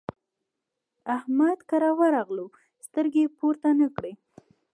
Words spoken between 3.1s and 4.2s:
يې پورته نه کړې.